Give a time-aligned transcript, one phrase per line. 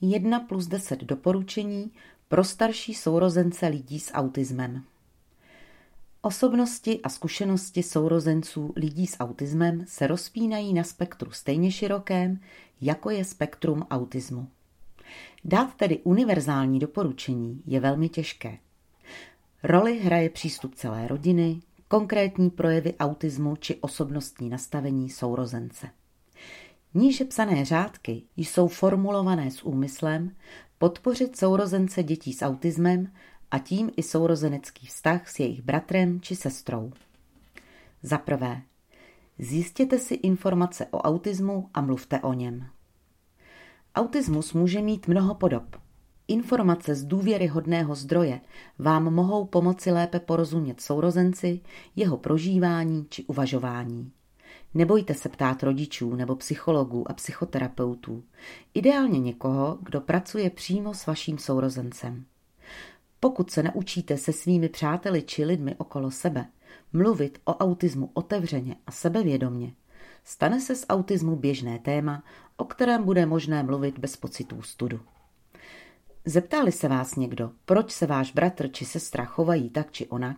[0.00, 1.90] 1 plus 10 doporučení
[2.28, 4.84] pro starší sourozence lidí s autismem.
[6.22, 12.40] Osobnosti a zkušenosti sourozenců lidí s autismem se rozpínají na spektru stejně širokém,
[12.80, 14.48] jako je spektrum autismu.
[15.44, 18.58] Dát tedy univerzální doporučení je velmi těžké.
[19.62, 25.88] Roli hraje přístup celé rodiny, konkrétní projevy autismu či osobnostní nastavení sourozence.
[26.94, 30.36] Níže psané řádky jsou formulované s úmyslem
[30.78, 33.12] podpořit sourozence dětí s autismem
[33.50, 36.92] a tím i sourozenecký vztah s jejich bratrem či sestrou.
[38.02, 38.62] Za prvé,
[39.38, 42.66] zjistěte si informace o autismu a mluvte o něm.
[43.94, 45.76] Autismus může mít mnoho podob.
[46.28, 48.40] Informace z důvěryhodného zdroje
[48.78, 51.60] vám mohou pomoci lépe porozumět sourozenci,
[51.96, 54.12] jeho prožívání či uvažování.
[54.74, 58.24] Nebojte se ptát rodičů nebo psychologů a psychoterapeutů.
[58.74, 62.24] Ideálně někoho, kdo pracuje přímo s vaším sourozencem.
[63.20, 66.46] Pokud se naučíte se svými přáteli či lidmi okolo sebe
[66.92, 69.74] mluvit o autismu otevřeně a sebevědomně,
[70.24, 72.22] stane se z autismu běžné téma,
[72.56, 75.00] o kterém bude možné mluvit bez pocitů studu.
[76.24, 80.36] Zeptali se vás někdo, proč se váš bratr či sestra chovají tak či onak,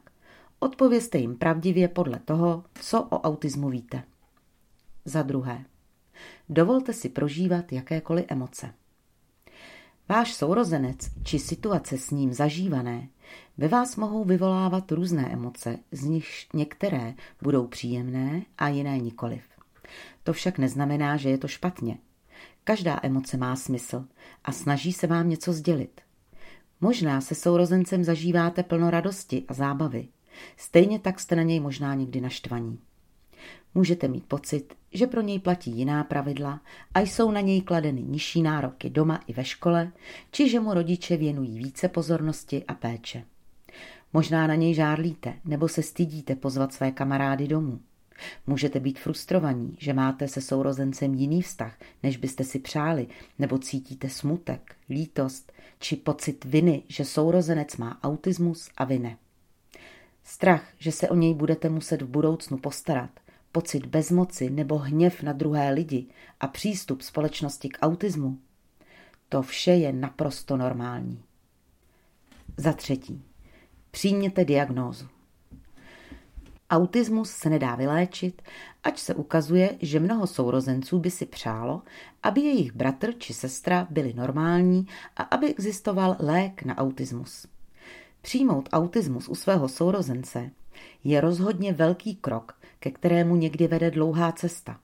[0.59, 4.03] odpovězte jim pravdivě podle toho, co o autismu víte.
[5.05, 5.65] Za druhé,
[6.49, 8.75] dovolte si prožívat jakékoliv emoce.
[10.09, 13.09] Váš sourozenec či situace s ním zažívané
[13.59, 19.43] ve vás mohou vyvolávat různé emoce, z nichž některé budou příjemné a jiné nikoliv.
[20.23, 21.99] To však neznamená, že je to špatně.
[22.65, 24.05] Každá emoce má smysl
[24.45, 26.01] a snaží se vám něco sdělit.
[26.81, 30.09] Možná se sourozencem zažíváte plno radosti a zábavy.
[30.57, 32.79] Stejně tak jste na něj možná někdy naštvaní.
[33.75, 36.61] Můžete mít pocit, že pro něj platí jiná pravidla
[36.95, 39.93] a jsou na něj kladeny nižší nároky doma i ve škole,
[40.31, 43.25] či že mu rodiče věnují více pozornosti a péče.
[44.13, 47.81] Možná na něj žárlíte nebo se stydíte pozvat své kamarády domů.
[48.47, 53.07] Můžete být frustrovaní, že máte se sourozencem jiný vztah, než byste si přáli,
[53.39, 59.17] nebo cítíte smutek, lítost či pocit viny, že sourozenec má autismus a vy ne.
[60.25, 63.11] Strach, že se o něj budete muset v budoucnu postarat,
[63.53, 66.07] pocit bezmoci nebo hněv na druhé lidi
[66.41, 68.39] a přístup společnosti k autismu,
[69.29, 71.23] to vše je naprosto normální.
[72.57, 73.25] Za třetí,
[73.91, 75.07] přijměte diagnózu.
[76.71, 78.43] Autismus se nedá vyléčit,
[78.83, 81.83] ač se ukazuje, že mnoho sourozenců by si přálo,
[82.23, 84.87] aby jejich bratr či sestra byli normální
[85.17, 87.47] a aby existoval lék na autismus.
[88.23, 90.51] Přijmout autismus u svého sourozence
[91.05, 94.81] je rozhodně velký krok, ke kterému někdy vede dlouhá cesta.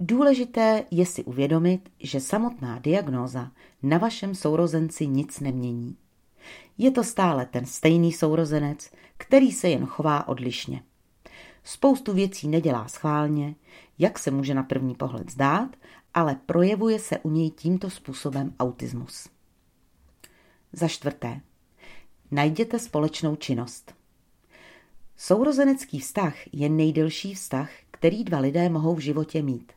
[0.00, 3.50] Důležité je si uvědomit, že samotná diagnóza
[3.82, 5.96] na vašem sourozenci nic nemění.
[6.78, 10.82] Je to stále ten stejný sourozenec, který se jen chová odlišně.
[11.64, 13.54] Spoustu věcí nedělá schválně,
[13.98, 15.76] jak se může na první pohled zdát,
[16.14, 19.28] ale projevuje se u něj tímto způsobem autismus.
[20.72, 21.40] Za čtvrté.
[22.30, 23.97] Najděte společnou činnost.
[25.20, 29.72] Sourozenecký vztah je nejdelší vztah, který dva lidé mohou v životě mít.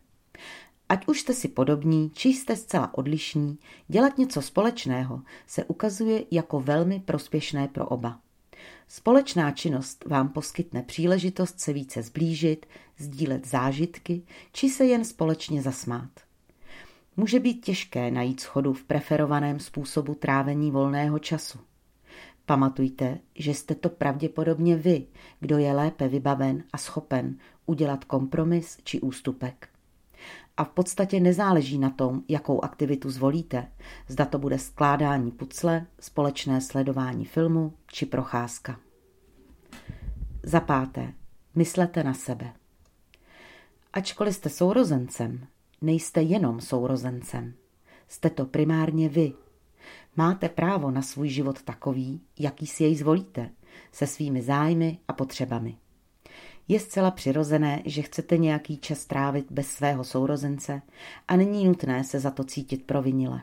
[0.90, 6.60] Ať už jste si podobní, či jste zcela odlišní, dělat něco společného se ukazuje jako
[6.60, 8.20] velmi prospěšné pro oba.
[8.88, 12.66] Společná činnost vám poskytne příležitost se více zblížit,
[12.98, 16.10] sdílet zážitky, či se jen společně zasmát.
[17.18, 21.60] Může být těžké najít schodu v preferovaném způsobu trávení volného času.
[22.46, 25.08] Pamatujte, že jste to pravděpodobně vy,
[25.40, 29.70] kdo je lépe vybaven a schopen udělat kompromis či ústupek.
[30.58, 33.72] A v podstatě nezáleží na tom, jakou aktivitu zvolíte,
[34.08, 38.80] zda to bude skládání pucle, společné sledování filmu či procházka.
[40.44, 41.14] Za páté,
[41.56, 42.54] myslete na sebe.
[43.94, 45.48] Ačkoliv jste sourozencem,
[45.82, 47.54] nejste jenom sourozencem.
[48.08, 49.34] Jste to primárně vy,
[50.16, 53.50] Máte právo na svůj život takový, jaký si jej zvolíte,
[53.92, 55.78] se svými zájmy a potřebami.
[56.68, 60.82] Je zcela přirozené, že chcete nějaký čas trávit bez svého sourozence
[61.28, 63.42] a není nutné se za to cítit provinile.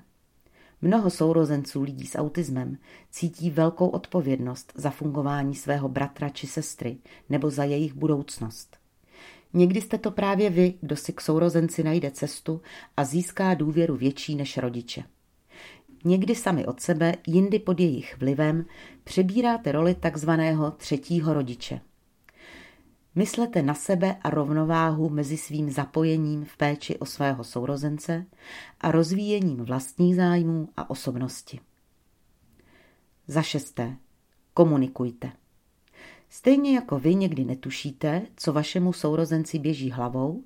[0.82, 2.78] Mnoho sourozenců lidí s autismem
[3.10, 6.98] cítí velkou odpovědnost za fungování svého bratra či sestry
[7.28, 8.76] nebo za jejich budoucnost.
[9.52, 12.60] Někdy jste to právě vy, kdo si k sourozenci najde cestu
[12.96, 15.04] a získá důvěru větší než rodiče
[16.04, 18.64] někdy sami od sebe, jindy pod jejich vlivem,
[19.04, 21.80] přebíráte roli takzvaného třetího rodiče.
[23.14, 28.26] Myslete na sebe a rovnováhu mezi svým zapojením v péči o svého sourozence
[28.80, 31.60] a rozvíjením vlastních zájmů a osobnosti.
[33.26, 33.96] Za šesté.
[34.54, 35.32] Komunikujte.
[36.28, 40.44] Stejně jako vy někdy netušíte, co vašemu sourozenci běží hlavou,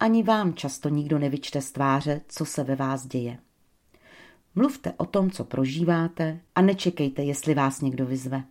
[0.00, 3.38] ani vám často nikdo nevyčte z tváře, co se ve vás děje.
[4.54, 8.44] Mluvte o tom, co prožíváte a nečekejte, jestli vás někdo vyzve.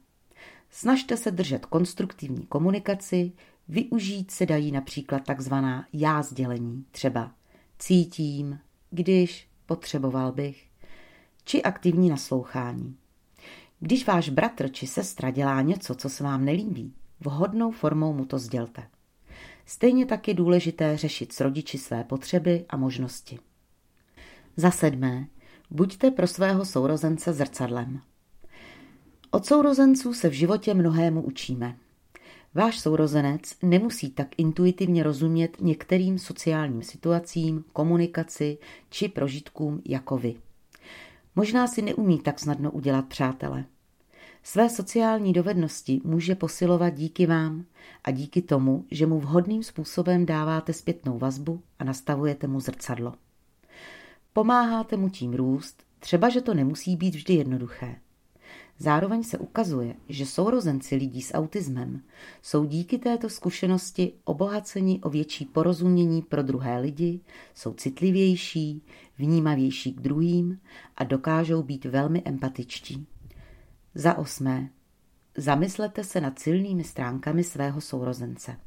[0.69, 3.31] Snažte se držet konstruktivní komunikaci,
[3.67, 7.31] využít se dají například takzvaná já sdělení, třeba
[7.79, 8.59] cítím,
[8.89, 10.67] když, potřeboval bych,
[11.45, 12.95] či aktivní naslouchání.
[13.79, 18.39] Když váš bratr či sestra dělá něco, co se vám nelíbí, vhodnou formou mu to
[18.39, 18.87] sdělte.
[19.65, 23.39] Stejně tak je důležité řešit s rodiči své potřeby a možnosti.
[24.55, 25.27] Za sedmé,
[25.71, 28.01] buďte pro svého sourozence zrcadlem.
[29.31, 31.77] Od sourozenců se v životě mnohému učíme.
[32.53, 38.57] Váš sourozenec nemusí tak intuitivně rozumět některým sociálním situacím, komunikaci
[38.89, 40.35] či prožitkům jako vy.
[41.35, 43.65] Možná si neumí tak snadno udělat přátele.
[44.43, 47.65] Své sociální dovednosti může posilovat díky vám
[48.03, 53.13] a díky tomu, že mu vhodným způsobem dáváte zpětnou vazbu a nastavujete mu zrcadlo.
[54.33, 57.95] Pomáháte mu tím růst, třeba že to nemusí být vždy jednoduché.
[58.77, 62.01] Zároveň se ukazuje, že sourozenci lidí s autismem
[62.41, 67.19] jsou díky této zkušenosti obohaceni o větší porozumění pro druhé lidi,
[67.55, 68.83] jsou citlivější,
[69.17, 70.59] vnímavější k druhým
[70.97, 73.07] a dokážou být velmi empatičtí.
[73.95, 74.69] Za osmé.
[75.37, 78.57] Zamyslete se nad silnými stránkami svého sourozence.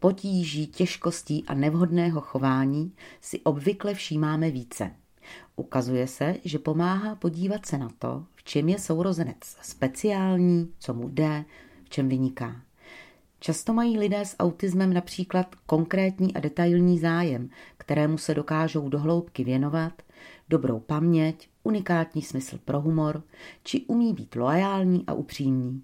[0.00, 4.90] Potíží, těžkostí a nevhodného chování si obvykle všímáme více.
[5.56, 11.08] Ukazuje se, že pomáhá podívat se na to, v čem je sourozenec speciální, co mu
[11.08, 11.44] jde,
[11.84, 12.62] v čem vyniká.
[13.40, 20.02] Často mají lidé s autismem například konkrétní a detailní zájem, kterému se dokážou dohloubky věnovat,
[20.48, 23.22] dobrou paměť, unikátní smysl pro humor,
[23.62, 25.82] či umí být loajální a upřímný.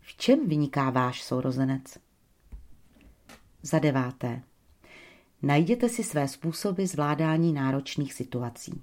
[0.00, 2.09] V čem vyniká váš sourozenec?
[3.62, 4.42] Za deváté.
[5.42, 8.82] Najděte si své způsoby zvládání náročných situací.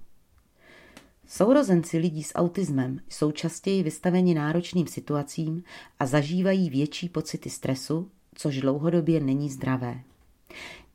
[1.28, 5.64] Sourozenci lidí s autismem jsou častěji vystaveni náročným situacím
[6.00, 10.02] a zažívají větší pocity stresu, což dlouhodobě není zdravé.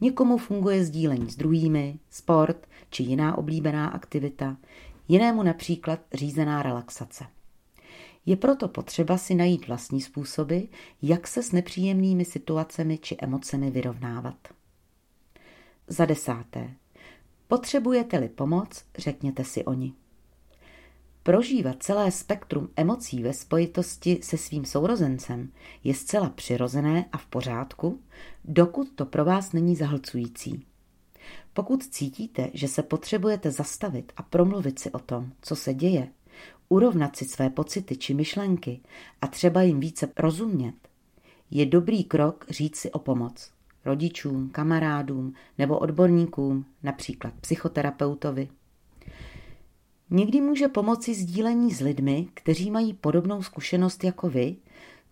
[0.00, 4.56] Někomu funguje sdílení s druhými, sport či jiná oblíbená aktivita,
[5.08, 7.24] jinému například řízená relaxace.
[8.26, 10.58] Je proto potřeba si najít vlastní způsoby,
[11.02, 14.48] jak se s nepříjemnými situacemi či emocemi vyrovnávat.
[15.86, 16.70] Za desáté.
[17.48, 19.92] Potřebujete-li pomoc, řekněte si oni.
[21.22, 25.52] Prožívat celé spektrum emocí ve spojitosti se svým sourozencem
[25.84, 28.00] je zcela přirozené a v pořádku,
[28.44, 30.66] dokud to pro vás není zahlcující.
[31.52, 36.08] Pokud cítíte, že se potřebujete zastavit a promluvit si o tom, co se děje,
[36.72, 38.80] urovnat si své pocity či myšlenky
[39.20, 40.74] a třeba jim více rozumět,
[41.50, 43.50] je dobrý krok říct si o pomoc
[43.84, 48.48] rodičům, kamarádům nebo odborníkům, například psychoterapeutovi.
[50.10, 54.56] Někdy může pomoci sdílení s lidmi, kteří mají podobnou zkušenost jako vy,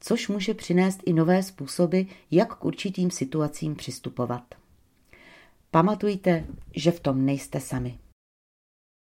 [0.01, 4.55] což může přinést i nové způsoby, jak k určitým situacím přistupovat.
[5.71, 6.47] Pamatujte,
[6.77, 7.99] že v tom nejste sami.